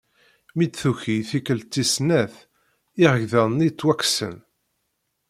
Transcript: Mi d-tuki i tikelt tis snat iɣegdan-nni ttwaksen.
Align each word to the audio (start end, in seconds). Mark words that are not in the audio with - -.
Mi 0.55 0.65
d-tuki 0.67 1.15
i 1.19 1.23
tikelt 1.29 1.67
tis 1.73 1.91
snat 1.95 2.33
iɣegdan-nni 3.03 3.69
ttwaksen. 3.71 4.35